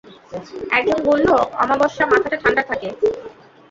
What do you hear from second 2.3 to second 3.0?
ঠাণ্ডা থাকে।